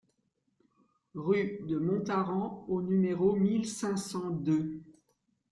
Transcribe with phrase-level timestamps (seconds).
[1.13, 4.81] Rue de Montaran au numéro mille cinq cent deux